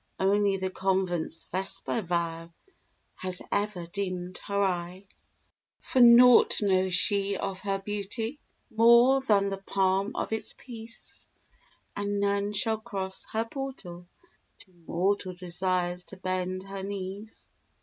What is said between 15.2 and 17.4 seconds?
Desires to bend her knees.